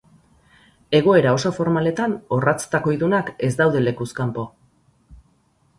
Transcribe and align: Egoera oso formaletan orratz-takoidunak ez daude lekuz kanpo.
Egoera 0.99 1.33
oso 1.39 1.51
formaletan 1.57 2.15
orratz-takoidunak 2.39 3.31
ez 3.49 3.53
daude 3.61 3.87
lekuz 3.91 4.13
kanpo. 4.23 4.49